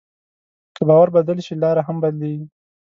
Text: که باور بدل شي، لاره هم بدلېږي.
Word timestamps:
که 0.75 0.81
باور 0.87 1.09
بدل 1.17 1.37
شي، 1.45 1.53
لاره 1.61 1.81
هم 1.87 1.97
بدلېږي. 2.03 2.45